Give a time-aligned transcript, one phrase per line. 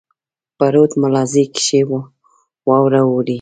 [0.57, 1.81] په رود ملازۍ کښي
[2.67, 3.29] واوره اوري.